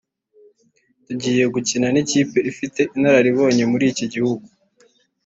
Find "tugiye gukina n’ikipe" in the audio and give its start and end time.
1.05-2.37